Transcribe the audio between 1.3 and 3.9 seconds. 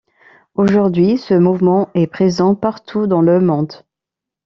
mouvement est présent partout dans le monde.